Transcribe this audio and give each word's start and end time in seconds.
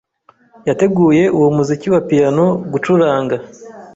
Yateguye 0.67 1.23
uwo 1.37 1.47
muziki 1.55 1.87
wa 1.93 2.01
piyano 2.07 2.45
gucuranga. 2.71 3.35